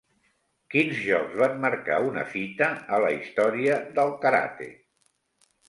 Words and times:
Quins 0.75 0.95
jocs 1.09 1.35
van 1.41 1.53
marcar 1.65 1.99
una 2.07 2.25
fita 2.33 2.71
a 2.97 3.01
la 3.05 3.13
història 3.19 3.79
del 4.01 4.17
karate? 4.27 4.75